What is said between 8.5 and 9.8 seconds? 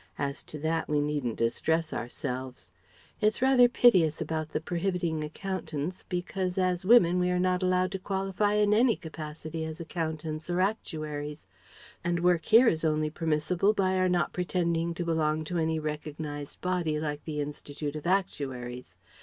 in any capacity as